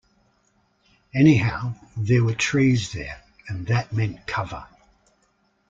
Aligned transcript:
Anyhow 1.13 1.75
there 1.95 2.23
were 2.23 2.33
trees 2.33 2.91
there, 2.91 3.21
and 3.47 3.67
that 3.67 3.93
meant 3.93 4.25
cover. 4.25 4.65